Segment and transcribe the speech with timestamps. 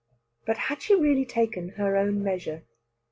[0.47, 2.63] But had she really taken her own measure?